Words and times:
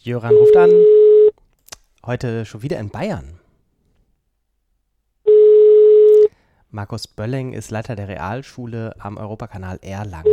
Jöran 0.00 0.32
ruft 0.32 0.56
an. 0.56 0.70
Heute 2.06 2.44
schon 2.44 2.62
wieder 2.62 2.78
in 2.78 2.88
Bayern. 2.88 3.40
Markus 6.70 7.08
Bölling 7.08 7.52
ist 7.52 7.72
Leiter 7.72 7.96
der 7.96 8.06
Realschule 8.06 8.94
am 9.00 9.16
Europakanal 9.16 9.80
Erlangen 9.82 10.32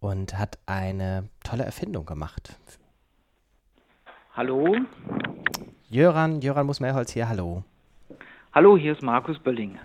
und 0.00 0.36
hat 0.36 0.58
eine 0.66 1.30
tolle 1.44 1.64
Erfindung 1.64 2.04
gemacht. 2.04 2.58
Hallo? 4.34 4.76
Jöran, 5.88 6.42
Jöran 6.42 6.66
Muss-Mehrholz 6.66 7.12
hier, 7.12 7.26
hallo. 7.30 7.64
Hallo, 8.52 8.76
hier 8.76 8.92
ist 8.92 9.02
Markus 9.02 9.38
Bölling. 9.38 9.78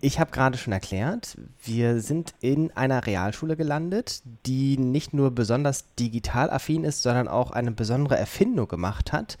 Ich 0.00 0.20
habe 0.20 0.30
gerade 0.30 0.56
schon 0.56 0.72
erklärt, 0.72 1.36
wir 1.64 1.98
sind 1.98 2.32
in 2.40 2.70
einer 2.76 3.04
Realschule 3.04 3.56
gelandet, 3.56 4.22
die 4.46 4.78
nicht 4.78 5.12
nur 5.12 5.32
besonders 5.32 5.92
digital 5.96 6.50
affin 6.50 6.84
ist, 6.84 7.02
sondern 7.02 7.26
auch 7.26 7.50
eine 7.50 7.72
besondere 7.72 8.16
Erfindung 8.16 8.68
gemacht 8.68 9.12
hat. 9.12 9.38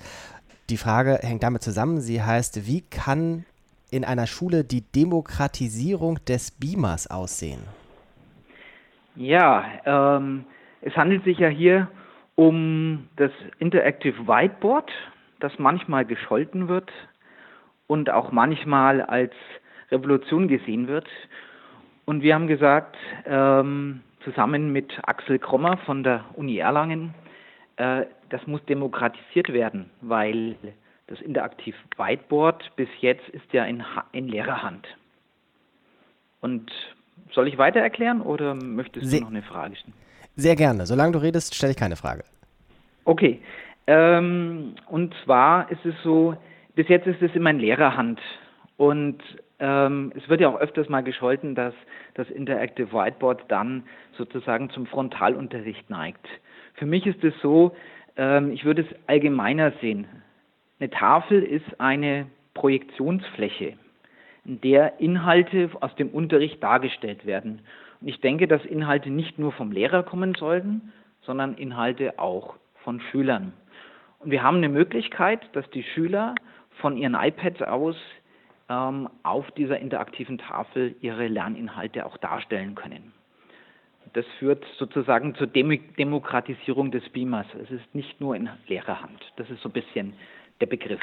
Die 0.68 0.76
Frage 0.76 1.20
hängt 1.22 1.44
damit 1.44 1.62
zusammen, 1.62 2.00
sie 2.00 2.22
heißt, 2.24 2.66
wie 2.66 2.80
kann 2.80 3.44
in 3.92 4.04
einer 4.04 4.26
Schule 4.26 4.64
die 4.64 4.80
Demokratisierung 4.80 6.18
des 6.24 6.50
Beamers 6.50 7.08
aussehen? 7.08 7.62
Ja, 9.14 9.64
ähm, 9.86 10.44
es 10.80 10.96
handelt 10.96 11.22
sich 11.22 11.38
ja 11.38 11.48
hier 11.48 11.88
um 12.34 13.08
das 13.14 13.30
Interactive 13.60 14.26
Whiteboard, 14.26 14.90
das 15.38 15.52
manchmal 15.58 16.04
gescholten 16.04 16.66
wird 16.66 16.90
und 17.86 18.10
auch 18.10 18.32
manchmal 18.32 19.02
als 19.02 19.32
Revolution 19.90 20.48
gesehen 20.48 20.88
wird. 20.88 21.08
Und 22.04 22.22
wir 22.22 22.34
haben 22.34 22.46
gesagt, 22.46 22.96
ähm, 23.26 24.00
zusammen 24.24 24.72
mit 24.72 24.92
Axel 25.02 25.38
Krommer 25.38 25.76
von 25.78 26.02
der 26.02 26.24
Uni 26.34 26.58
Erlangen, 26.58 27.14
äh, 27.76 28.04
das 28.30 28.46
muss 28.46 28.64
demokratisiert 28.66 29.52
werden, 29.52 29.90
weil 30.00 30.56
das 31.06 31.20
Interaktiv 31.20 31.74
Whiteboard 31.96 32.70
bis 32.76 32.88
jetzt 33.00 33.28
ist 33.30 33.52
ja 33.52 33.64
in, 33.64 33.82
in 34.12 34.28
Lehrerhand. 34.28 34.86
Und 36.40 36.70
soll 37.32 37.48
ich 37.48 37.58
weiter 37.58 37.80
erklären 37.80 38.20
oder 38.20 38.54
möchtest 38.54 39.12
du 39.12 39.20
noch 39.20 39.30
eine 39.30 39.42
Frage 39.42 39.76
stellen? 39.76 39.94
Sehr 40.36 40.54
gerne. 40.54 40.86
Solange 40.86 41.12
du 41.12 41.18
redest, 41.18 41.54
stelle 41.54 41.72
ich 41.72 41.78
keine 41.78 41.96
Frage. 41.96 42.24
Okay. 43.04 43.40
Ähm, 43.86 44.74
und 44.86 45.14
zwar 45.24 45.70
ist 45.70 45.84
es 45.84 45.94
so, 46.04 46.36
bis 46.74 46.88
jetzt 46.88 47.06
ist 47.06 47.20
es 47.22 47.34
immer 47.34 47.50
in 47.50 47.58
Lehrerhand. 47.58 48.20
Und 48.76 49.18
ähm, 49.60 50.12
es 50.16 50.28
wird 50.28 50.40
ja 50.40 50.48
auch 50.48 50.60
öfters 50.60 50.88
mal 50.88 51.02
gescholten, 51.02 51.54
dass 51.54 51.74
das 52.14 52.30
Interactive 52.30 52.92
Whiteboard 52.92 53.44
dann 53.48 53.84
sozusagen 54.16 54.70
zum 54.70 54.86
Frontalunterricht 54.86 55.90
neigt. 55.90 56.26
Für 56.74 56.86
mich 56.86 57.06
ist 57.06 57.24
es 57.24 57.34
so, 57.42 57.74
ähm, 58.16 58.52
ich 58.52 58.64
würde 58.64 58.82
es 58.82 59.08
allgemeiner 59.08 59.72
sehen. 59.80 60.06
Eine 60.78 60.90
Tafel 60.90 61.42
ist 61.42 61.80
eine 61.80 62.26
Projektionsfläche, 62.54 63.74
in 64.44 64.60
der 64.60 65.00
Inhalte 65.00 65.70
aus 65.80 65.94
dem 65.96 66.10
Unterricht 66.10 66.62
dargestellt 66.62 67.26
werden. 67.26 67.60
Und 68.00 68.08
ich 68.08 68.20
denke, 68.20 68.46
dass 68.46 68.64
Inhalte 68.64 69.10
nicht 69.10 69.38
nur 69.38 69.52
vom 69.52 69.72
Lehrer 69.72 70.04
kommen 70.04 70.34
sollten, 70.34 70.92
sondern 71.22 71.54
Inhalte 71.54 72.18
auch 72.18 72.54
von 72.84 73.00
Schülern. 73.10 73.52
Und 74.20 74.30
wir 74.30 74.42
haben 74.42 74.58
eine 74.58 74.68
Möglichkeit, 74.68 75.40
dass 75.52 75.68
die 75.70 75.82
Schüler 75.82 76.34
von 76.80 76.96
ihren 76.96 77.14
iPads 77.14 77.62
aus 77.62 77.96
ähm, 78.68 79.08
auf 79.22 79.50
dieser 79.52 79.78
interaktiven 79.78 80.38
Tafel 80.38 80.94
ihre 81.00 81.28
Lerninhalte 81.28 82.06
auch 82.06 82.16
darstellen 82.18 82.74
können. 82.74 83.12
Das 84.14 84.24
führt 84.38 84.64
sozusagen 84.78 85.34
zur 85.34 85.46
Dem 85.46 85.78
Demokratisierung 85.96 86.90
des 86.90 87.08
Beamers. 87.10 87.46
Es 87.62 87.70
ist 87.70 87.94
nicht 87.94 88.20
nur 88.20 88.36
in 88.36 88.48
Lehrerhand. 88.66 89.20
Das 89.36 89.50
ist 89.50 89.62
so 89.62 89.68
ein 89.68 89.72
bisschen 89.72 90.14
der 90.60 90.66
Begriff, 90.66 91.02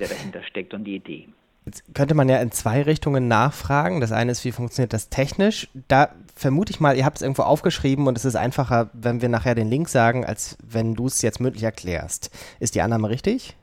der 0.00 0.08
dahinter 0.08 0.42
steckt 0.42 0.72
und 0.72 0.84
die 0.84 0.96
Idee. 0.96 1.28
Jetzt 1.66 1.94
könnte 1.94 2.14
man 2.14 2.28
ja 2.28 2.38
in 2.38 2.52
zwei 2.52 2.82
Richtungen 2.82 3.26
nachfragen. 3.26 4.00
Das 4.00 4.12
eine 4.12 4.30
ist, 4.30 4.44
wie 4.44 4.52
funktioniert 4.52 4.92
das 4.92 5.08
technisch? 5.08 5.68
Da 5.88 6.10
vermute 6.36 6.70
ich 6.70 6.78
mal, 6.78 6.96
ihr 6.96 7.04
habt 7.04 7.16
es 7.16 7.22
irgendwo 7.22 7.42
aufgeschrieben 7.42 8.06
und 8.06 8.16
es 8.16 8.24
ist 8.24 8.36
einfacher, 8.36 8.88
wenn 8.92 9.20
wir 9.20 9.28
nachher 9.28 9.56
den 9.56 9.68
Link 9.68 9.88
sagen, 9.88 10.24
als 10.24 10.56
wenn 10.62 10.94
du 10.94 11.06
es 11.06 11.22
jetzt 11.22 11.40
mündlich 11.40 11.64
erklärst. 11.64 12.30
Ist 12.60 12.76
die 12.76 12.82
Annahme 12.82 13.10
richtig? 13.10 13.56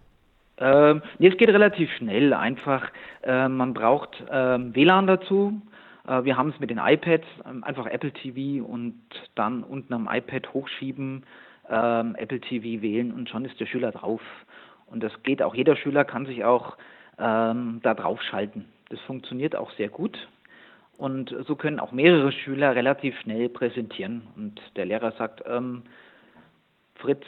Ähm, 0.58 1.02
nee, 1.20 1.28
es 1.28 1.38
geht 1.38 1.50
relativ 1.50 1.92
schnell. 1.94 2.34
Einfach, 2.34 2.92
äh, 3.24 3.48
man 3.48 3.74
braucht 3.74 4.24
ähm, 4.30 4.76
WLAN 4.76 5.08
dazu. 5.08 5.62
Äh, 6.08 6.24
wir 6.24 6.38
haben 6.38 6.50
es 6.50 6.60
mit 6.60 6.70
den 6.70 6.80
iPads, 6.80 7.28
ähm, 7.46 7.64
einfach 7.64 7.86
Apple 7.88 8.12
TV 8.12 8.66
und 8.66 9.02
dann 9.36 9.64
unten 9.64 9.94
am 9.94 10.08
iPad 10.12 10.54
hochschieben, 10.54 11.26
ähm, 11.70 12.16
Apple 12.16 12.40
TV 12.40 12.82
wählen 12.82 13.12
und 13.12 13.30
schon 13.30 13.46
ist 13.46 13.60
der 13.60 13.66
Schüler 13.66 13.92
drauf. 13.92 14.22
Und 14.88 15.02
das 15.02 15.12
geht 15.24 15.42
auch, 15.42 15.56
jeder 15.56 15.76
Schüler 15.76 16.06
kann 16.06 16.26
sich 16.26 16.44
auch 16.44 16.78
ähm, 17.18 17.80
da 17.84 17.94
drauf 17.94 18.22
schalten. 18.22 18.66
Das 18.90 19.00
funktioniert 19.02 19.56
auch 19.56 19.72
sehr 19.72 19.90
gut. 19.90 20.28
Und 20.98 21.36
so 21.48 21.56
können 21.56 21.80
auch 21.80 21.92
mehrere 21.92 22.32
Schüler 22.32 22.76
relativ 22.76 23.20
schnell 23.22 23.50
präsentieren. 23.50 24.22
Und 24.36 24.62
der 24.76 24.86
Lehrer 24.86 25.12
sagt, 25.14 25.42
ähm, 25.48 25.82
Fritz, 26.96 27.26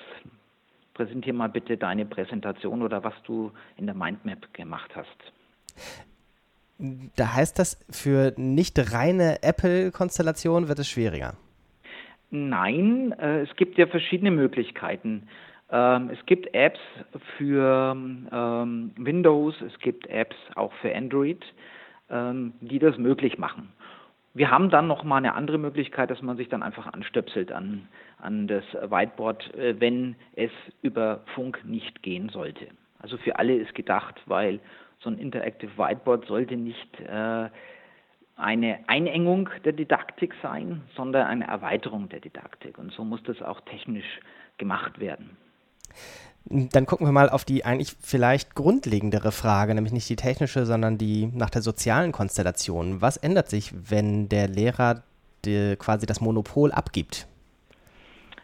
präsentier 0.95 1.33
mal 1.33 1.49
bitte 1.49 1.77
deine 1.77 2.05
Präsentation 2.05 2.81
oder 2.81 3.03
was 3.03 3.13
du 3.23 3.51
in 3.77 3.85
der 3.85 3.95
Mindmap 3.95 4.51
gemacht 4.53 4.91
hast. 4.95 5.33
Da 7.15 7.33
heißt 7.35 7.59
das, 7.59 7.85
für 7.89 8.33
nicht 8.37 8.91
reine 8.91 9.43
Apple-Konstellationen 9.43 10.67
wird 10.67 10.79
es 10.79 10.89
schwieriger. 10.89 11.35
Nein, 12.31 13.13
äh, 13.19 13.41
es 13.41 13.55
gibt 13.55 13.77
ja 13.77 13.87
verschiedene 13.87 14.31
Möglichkeiten. 14.31 15.27
Ähm, 15.71 16.09
es 16.09 16.25
gibt 16.25 16.53
Apps 16.53 16.79
für 17.37 17.95
ähm, 17.95 18.91
Windows, 18.97 19.55
es 19.61 19.77
gibt 19.79 20.07
Apps 20.07 20.35
auch 20.55 20.73
für 20.81 20.93
Android, 20.93 21.43
ähm, 22.09 22.53
die 22.61 22.79
das 22.79 22.97
möglich 22.97 23.37
machen. 23.37 23.71
Wir 24.35 24.51
haben 24.51 24.69
dann 24.69 24.87
noch 24.87 25.05
mal 25.05 25.15
eine 25.15 25.33
andere 25.33 25.57
Möglichkeit, 25.57 26.11
dass 26.11 26.21
man 26.21 26.35
sich 26.35 26.49
dann 26.49 26.61
einfach 26.61 26.91
anstöpselt 26.91 27.53
an, 27.53 27.87
an 28.19 28.47
das 28.47 28.65
Whiteboard, 28.73 29.55
äh, 29.55 29.79
wenn 29.79 30.17
es 30.35 30.51
über 30.81 31.21
Funk 31.33 31.61
nicht 31.63 32.03
gehen 32.03 32.27
sollte. 32.27 32.67
Also 32.99 33.17
für 33.17 33.39
alle 33.39 33.55
ist 33.55 33.73
gedacht, 33.73 34.21
weil 34.25 34.59
so 34.99 35.09
ein 35.09 35.17
Interactive 35.19 35.77
Whiteboard 35.77 36.25
sollte 36.25 36.57
nicht 36.57 36.99
äh, 36.99 37.49
eine 38.35 38.79
Einengung 38.87 39.49
der 39.63 39.71
Didaktik 39.71 40.33
sein, 40.41 40.81
sondern 40.95 41.27
eine 41.27 41.47
Erweiterung 41.47 42.09
der 42.09 42.19
Didaktik. 42.19 42.77
Und 42.77 42.91
so 42.91 43.05
muss 43.05 43.23
das 43.23 43.41
auch 43.41 43.61
technisch 43.61 44.19
gemacht 44.57 44.99
werden. 44.99 45.37
Dann 46.47 46.85
gucken 46.85 47.07
wir 47.07 47.11
mal 47.11 47.29
auf 47.29 47.43
die 47.43 47.65
eigentlich 47.65 47.95
vielleicht 47.99 48.53
grundlegendere 48.53 49.31
Frage, 49.31 49.73
nämlich 49.73 49.93
nicht 49.93 50.07
die 50.07 50.15
technische, 50.15 50.65
sondern 50.65 50.99
die 50.99 51.27
nach 51.27 51.49
der 51.49 51.63
sozialen 51.63 52.11
Konstellation. 52.11 53.01
Was 53.01 53.17
ändert 53.17 53.49
sich, 53.49 53.73
wenn 53.89 54.29
der 54.29 54.47
Lehrer 54.47 55.01
die, 55.43 55.75
quasi 55.77 56.05
das 56.05 56.21
Monopol 56.21 56.71
abgibt? 56.71 57.27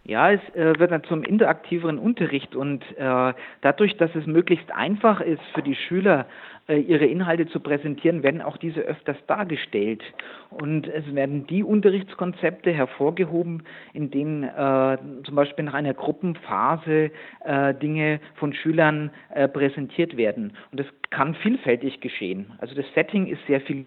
Ja, 0.03 0.31
es 0.31 0.41
äh, 0.55 0.79
wird 0.79 0.91
dann 0.91 1.03
zum 1.03 1.23
interaktiveren 1.23 1.99
Unterricht 1.99 2.55
und 2.55 2.83
äh, 2.97 3.33
dadurch, 3.61 3.97
dass 3.97 4.13
es 4.15 4.25
möglichst 4.25 4.71
einfach 4.71 5.21
ist 5.21 5.43
für 5.53 5.61
die 5.61 5.75
Schüler, 5.75 6.25
äh, 6.67 6.79
ihre 6.79 7.05
Inhalte 7.05 7.47
zu 7.47 7.59
präsentieren, 7.59 8.23
werden 8.23 8.41
auch 8.41 8.57
diese 8.57 8.81
öfters 8.81 9.17
dargestellt. 9.27 10.01
Und 10.49 10.87
es 10.87 11.13
werden 11.13 11.45
die 11.45 11.63
Unterrichtskonzepte 11.63 12.71
hervorgehoben, 12.71 13.61
in 13.93 14.09
denen 14.09 14.43
äh, 14.43 14.97
zum 15.23 15.35
Beispiel 15.35 15.65
nach 15.65 15.75
einer 15.75 15.93
Gruppenphase 15.93 17.11
äh, 17.45 17.73
Dinge 17.75 18.19
von 18.35 18.53
Schülern 18.53 19.11
äh, 19.29 19.47
präsentiert 19.47 20.17
werden. 20.17 20.53
Und 20.71 20.79
das 20.79 20.87
kann 21.11 21.35
vielfältig 21.35 22.01
geschehen. 22.01 22.53
Also 22.57 22.73
das 22.73 22.85
Setting 22.95 23.27
ist 23.27 23.45
sehr 23.45 23.61
viel 23.61 23.85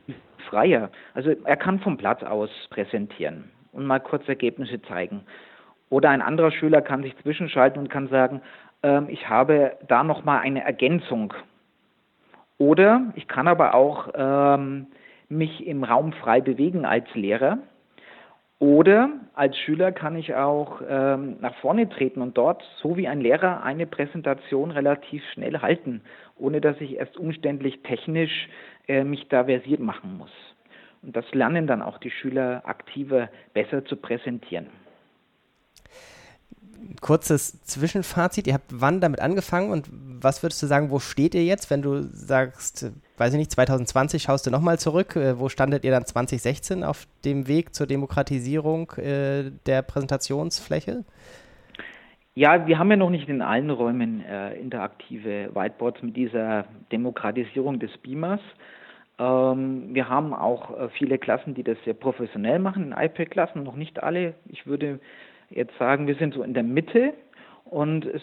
freier. 0.48 0.90
Also 1.14 1.34
er 1.44 1.56
kann 1.56 1.80
vom 1.80 1.96
Platz 1.96 2.22
aus 2.22 2.50
präsentieren 2.70 3.50
und 3.72 3.84
mal 3.84 3.98
kurz 3.98 4.28
Ergebnisse 4.28 4.80
zeigen. 4.82 5.22
Oder 5.94 6.10
ein 6.10 6.22
anderer 6.22 6.50
Schüler 6.50 6.82
kann 6.82 7.04
sich 7.04 7.16
zwischenschalten 7.18 7.80
und 7.80 7.88
kann 7.88 8.08
sagen, 8.08 8.42
ähm, 8.82 9.06
ich 9.08 9.28
habe 9.28 9.76
da 9.86 10.02
nochmal 10.02 10.40
eine 10.40 10.64
Ergänzung. 10.64 11.32
Oder 12.58 13.12
ich 13.14 13.28
kann 13.28 13.46
aber 13.46 13.76
auch 13.76 14.08
ähm, 14.12 14.88
mich 15.28 15.64
im 15.64 15.84
Raum 15.84 16.12
frei 16.12 16.40
bewegen 16.40 16.84
als 16.84 17.06
Lehrer. 17.14 17.58
Oder 18.58 19.08
als 19.34 19.56
Schüler 19.56 19.92
kann 19.92 20.16
ich 20.16 20.34
auch 20.34 20.82
ähm, 20.88 21.36
nach 21.40 21.54
vorne 21.60 21.88
treten 21.88 22.22
und 22.22 22.36
dort, 22.36 22.64
so 22.82 22.96
wie 22.96 23.06
ein 23.06 23.20
Lehrer, 23.20 23.62
eine 23.62 23.86
Präsentation 23.86 24.72
relativ 24.72 25.22
schnell 25.32 25.60
halten, 25.60 26.00
ohne 26.36 26.60
dass 26.60 26.80
ich 26.80 26.96
erst 26.96 27.16
umständlich 27.16 27.84
technisch 27.84 28.48
äh, 28.88 29.04
mich 29.04 29.28
da 29.28 29.44
versiert 29.44 29.78
machen 29.78 30.18
muss. 30.18 30.32
Und 31.02 31.14
das 31.14 31.32
lernen 31.32 31.68
dann 31.68 31.82
auch 31.82 31.98
die 31.98 32.10
Schüler 32.10 32.62
aktiver, 32.64 33.28
besser 33.52 33.84
zu 33.84 33.94
präsentieren 33.94 34.66
kurzes 37.00 37.62
Zwischenfazit. 37.62 38.46
Ihr 38.46 38.54
habt 38.54 38.66
wann 38.70 39.00
damit 39.00 39.20
angefangen 39.20 39.70
und 39.70 39.88
was 39.92 40.42
würdest 40.42 40.62
du 40.62 40.66
sagen, 40.66 40.90
wo 40.90 40.98
steht 40.98 41.34
ihr 41.34 41.44
jetzt, 41.44 41.70
wenn 41.70 41.82
du 41.82 42.02
sagst, 42.02 42.92
weiß 43.18 43.32
ich 43.34 43.38
nicht, 43.38 43.50
2020 43.50 44.22
schaust 44.22 44.46
du 44.46 44.50
nochmal 44.50 44.78
zurück, 44.78 45.16
äh, 45.16 45.38
wo 45.38 45.48
standet 45.48 45.84
ihr 45.84 45.90
dann 45.90 46.04
2016 46.04 46.84
auf 46.84 47.06
dem 47.24 47.48
Weg 47.48 47.74
zur 47.74 47.86
Demokratisierung 47.86 48.90
äh, 48.92 49.50
der 49.66 49.82
Präsentationsfläche? 49.82 51.04
Ja, 52.36 52.66
wir 52.66 52.78
haben 52.78 52.90
ja 52.90 52.96
noch 52.96 53.10
nicht 53.10 53.28
in 53.28 53.42
allen 53.42 53.70
Räumen 53.70 54.24
äh, 54.24 54.54
interaktive 54.54 55.50
Whiteboards 55.54 56.02
mit 56.02 56.16
dieser 56.16 56.64
Demokratisierung 56.90 57.78
des 57.78 57.96
Beamers. 57.98 58.40
Ähm, 59.18 59.94
wir 59.94 60.08
haben 60.08 60.34
auch 60.34 60.76
äh, 60.76 60.88
viele 60.88 61.18
Klassen, 61.18 61.54
die 61.54 61.62
das 61.62 61.78
sehr 61.84 61.94
professionell 61.94 62.58
machen, 62.58 62.86
in 62.86 62.92
iPad-Klassen, 62.92 63.62
noch 63.62 63.76
nicht 63.76 64.02
alle. 64.02 64.34
Ich 64.48 64.66
würde 64.66 64.98
jetzt 65.50 65.76
sagen, 65.78 66.06
wir 66.06 66.14
sind 66.16 66.34
so 66.34 66.42
in 66.42 66.54
der 66.54 66.62
Mitte 66.62 67.14
und 67.64 68.06
es 68.06 68.22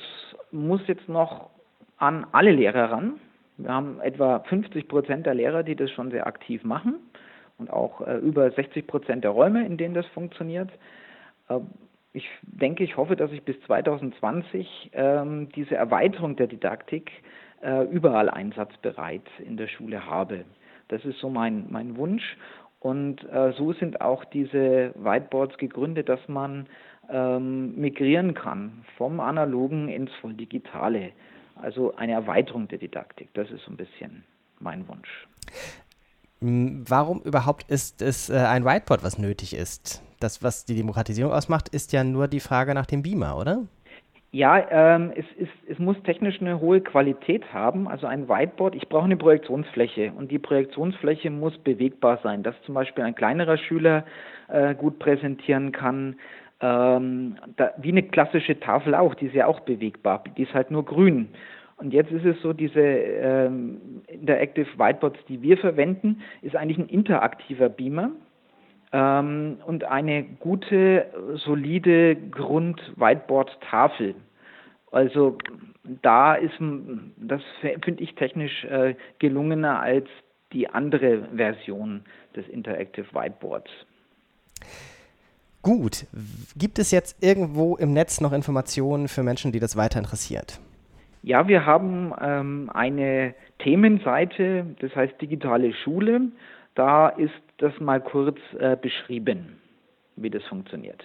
muss 0.51 0.81
jetzt 0.88 1.07
noch 1.07 1.50
an 1.97 2.25
alle 2.31 2.51
Lehrer 2.51 2.91
ran. 2.91 3.19
Wir 3.57 3.71
haben 3.71 4.00
etwa 4.01 4.39
50 4.39 4.88
Prozent 4.88 5.25
der 5.25 5.35
Lehrer, 5.35 5.63
die 5.63 5.75
das 5.75 5.91
schon 5.91 6.12
sehr 6.12 6.25
aktiv 6.25 6.63
machen 6.63 6.95
und 7.57 7.69
auch 7.69 8.01
äh, 8.01 8.18
über 8.18 8.50
60 8.50 8.88
Prozent 8.88 9.23
der 9.23 9.31
Räume, 9.31 9.65
in 9.65 9.77
denen 9.77 9.94
das 9.94 10.07
funktioniert. 10.07 10.69
Äh, 11.50 11.59
ich 12.13 12.27
denke, 12.41 12.83
ich 12.83 12.97
hoffe, 12.97 13.15
dass 13.15 13.31
ich 13.31 13.44
bis 13.44 13.59
2020 13.62 14.91
ähm, 14.94 15.47
diese 15.56 15.75
Erweiterung 15.75 16.35
der 16.35 16.47
Didaktik 16.47 17.12
äh, 17.62 17.83
überall 17.85 18.29
einsatzbereit 18.29 19.24
in 19.39 19.56
der 19.56 19.67
Schule 19.67 20.06
habe. 20.06 20.44
Das 20.89 21.06
ist 21.06 21.19
so 21.19 21.29
mein, 21.29 21.67
mein 21.69 21.95
Wunsch. 21.95 22.35
Und 22.81 23.24
äh, 23.31 23.54
so 23.57 23.74
sind 23.74 24.01
auch 24.01 24.25
diese 24.25 24.92
Whiteboards 24.95 25.57
gegründet, 25.57 26.10
dass 26.10 26.19
man 26.28 26.66
ähm, 27.10 27.75
migrieren 27.80 28.33
kann 28.33 28.83
vom 28.98 29.19
Analogen 29.19 29.88
ins 29.88 30.12
Volldigitale. 30.19 31.12
Also 31.56 31.95
eine 31.95 32.13
Erweiterung 32.13 32.68
der 32.68 32.80
Didaktik. 32.80 33.30
Das 33.36 33.50
ist 33.51 33.63
so 33.66 33.72
ein 33.72 33.78
bisschen 33.78 34.24
mein 34.60 34.88
Wunsch. 34.88 35.28
Warum 36.39 37.22
überhaupt 37.22 37.69
ist 37.69 38.01
es 38.01 38.31
äh, 38.31 38.38
ein 38.38 38.66
Whiteboard, 38.66 39.04
was 39.04 39.19
nötig 39.19 39.54
ist? 39.54 40.01
Das, 40.19 40.42
was 40.42 40.66
die 40.66 40.75
Demokratisierung 40.75 41.31
ausmacht, 41.31 41.69
ist 41.69 41.94
ja 41.94 42.04
nur 42.04 42.27
die 42.27 42.39
Frage 42.39 42.74
nach 42.74 42.88
dem 42.88 43.04
Beamer, 43.04 43.38
oder? 43.38 43.68
Ja, 44.33 44.66
ähm, 44.72 45.12
es, 45.13 45.25
ist, 45.38 45.51
es 45.68 45.78
muss 45.78 46.01
technisch 46.04 46.39
eine 46.39 46.62
hohe 46.62 46.80
Qualität 46.80 47.54
haben. 47.54 47.89
Also 47.89 48.07
ein 48.07 48.30
Whiteboard, 48.30 48.75
ich 48.75 48.88
brauche 48.88 49.04
eine 49.04 49.18
Projektionsfläche 49.18 50.13
und 50.18 50.31
die 50.31 50.39
Projektionsfläche 50.39 51.30
muss 51.30 51.57
bewegbar 51.57 52.18
sein, 52.24 52.42
dass 52.42 52.56
zum 52.62 52.75
Beispiel 52.75 53.04
ein 53.04 53.13
kleinerer 53.13 53.57
Schüler 53.57 54.06
äh, 54.48 54.74
gut 54.74 55.00
präsentieren 55.00 55.74
kann. 55.74 56.16
Ähm, 56.62 57.36
da, 57.57 57.74
wie 57.78 57.89
eine 57.89 58.04
klassische 58.04 58.57
Tafel 58.57 58.95
auch, 58.95 59.16
die 59.16 59.25
ist 59.25 59.36
ja 59.36 59.48
auch 59.48 59.60
bewegbar, 59.62 60.24
die 60.38 60.44
ist 60.44 60.54
halt 60.54 60.72
nur 60.72 60.86
grün. 60.86 61.27
Und 61.75 61.92
jetzt 61.92 62.12
ist 62.12 62.24
es 62.25 62.42
so, 62.42 62.54
diese 62.54 62.80
ähm, 62.80 63.81
Interactive 64.07 64.68
Whiteboards, 64.77 65.19
die 65.27 65.42
wir 65.42 65.57
verwenden, 65.57 66.22
ist 66.42 66.56
eigentlich 66.56 66.77
ein 66.77 66.88
interaktiver 66.88 67.68
Beamer 67.68 68.12
ähm, 68.91 69.57
und 69.65 69.83
eine 69.83 70.23
gute, 70.23 71.05
solide 71.35 72.15
Grund-Whiteboard-Tafel. 72.15 74.15
Also 74.91 75.38
da 76.01 76.35
ist, 76.35 76.55
das 77.17 77.41
finde 77.61 78.03
ich 78.03 78.15
technisch 78.15 78.65
äh, 78.65 78.95
gelungener 79.19 79.79
als 79.79 80.07
die 80.51 80.67
andere 80.67 81.27
Version 81.35 82.03
des 82.35 82.47
Interactive 82.49 83.05
Whiteboards. 83.13 83.69
Gut, 85.61 86.05
gibt 86.57 86.79
es 86.79 86.91
jetzt 86.91 87.23
irgendwo 87.23 87.77
im 87.77 87.93
Netz 87.93 88.19
noch 88.19 88.33
Informationen 88.33 89.07
für 89.07 89.23
Menschen, 89.23 89.51
die 89.51 89.59
das 89.59 89.77
weiter 89.77 89.99
interessiert? 89.99 90.59
Ja, 91.23 91.47
wir 91.47 91.67
haben 91.67 92.13
ähm, 92.19 92.71
eine 92.73 93.35
Themenseite, 93.59 94.65
das 94.79 94.95
heißt 94.95 95.21
digitale 95.21 95.71
Schule. 95.73 96.31
Da 96.73 97.09
ist 97.09 97.31
das 97.62 97.80
mal 97.80 98.02
kurz 98.02 98.38
äh, 98.60 98.75
beschrieben, 98.75 99.62
wie 100.16 100.30
das 100.30 100.44
funktioniert. 100.46 101.04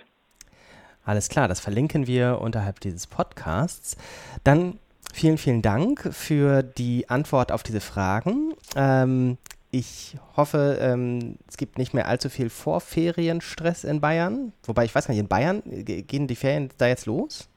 Alles 1.05 1.29
klar, 1.29 1.47
das 1.47 1.61
verlinken 1.61 2.06
wir 2.06 2.41
unterhalb 2.41 2.81
dieses 2.81 3.06
Podcasts. 3.06 3.97
Dann 4.43 4.79
vielen, 5.14 5.38
vielen 5.38 5.62
Dank 5.62 6.12
für 6.12 6.62
die 6.62 7.08
Antwort 7.08 7.53
auf 7.53 7.62
diese 7.62 7.81
Fragen. 7.81 8.55
Ähm, 8.75 9.38
ich 9.70 10.17
hoffe, 10.37 10.79
ähm, 10.81 11.37
es 11.49 11.56
gibt 11.56 11.79
nicht 11.79 11.94
mehr 11.94 12.08
allzu 12.08 12.29
viel 12.29 12.50
Vorferienstress 12.50 13.85
in 13.85 14.00
Bayern. 14.00 14.53
Wobei 14.64 14.85
ich 14.85 14.94
weiß 14.94 15.06
gar 15.06 15.12
nicht, 15.12 15.20
in 15.20 15.29
Bayern 15.29 15.62
gehen 15.64 16.26
die 16.26 16.35
Ferien 16.35 16.70
da 16.79 16.88
jetzt 16.88 17.06
los? 17.06 17.49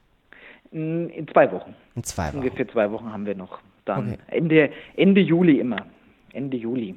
In 0.70 1.26
zwei 1.32 1.50
Wochen. 1.50 1.74
In 1.96 2.04
zwei 2.04 2.28
Wochen. 2.28 2.38
Ungefähr 2.38 2.68
zwei 2.68 2.90
Wochen 2.92 3.12
haben 3.12 3.26
wir 3.26 3.34
noch. 3.34 3.58
Dann 3.84 4.12
okay. 4.12 4.18
Ende, 4.28 4.70
Ende 4.96 5.20
Juli 5.20 5.58
immer. 5.58 5.86
Ende 6.32 6.56
Juli. 6.56 6.96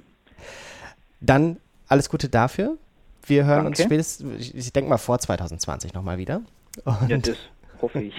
Dann 1.22 1.58
alles 1.94 2.10
Gute 2.10 2.28
dafür. 2.28 2.78
Wir 3.26 3.46
hören 3.46 3.66
Danke. 3.66 3.70
uns 3.70 3.84
spätestens, 3.84 4.54
ich 4.54 4.74
denke 4.74 4.90
mal 4.90 4.98
vor 4.98 5.20
2020 5.20 5.94
nochmal 5.94 6.18
wieder. 6.18 6.42
Und 6.84 7.10
ja, 7.10 7.18
das 7.18 7.38
hoffe 7.82 8.02
ich. 8.02 8.16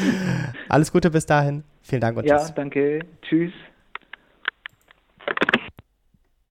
alles 0.68 0.92
Gute 0.92 1.10
bis 1.10 1.24
dahin. 1.24 1.62
Vielen 1.82 2.00
Dank 2.00 2.18
und 2.18 2.26
ja, 2.26 2.38
tschüss. 2.38 2.48
Ja, 2.48 2.54
danke. 2.54 3.00
Tschüss. 3.22 3.52